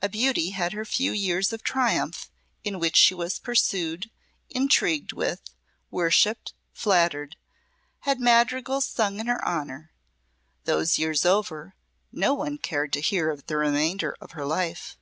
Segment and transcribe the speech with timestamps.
[0.00, 2.30] A beauty had her few years of triumph
[2.62, 4.12] in which she was pursued,
[4.48, 5.40] intrigued with,
[5.90, 7.34] worshipped, flattered,
[8.02, 9.90] had madrigals sung in her honour;
[10.66, 11.74] those years over,
[12.12, 14.96] no one cared to hear of the remainder of her life.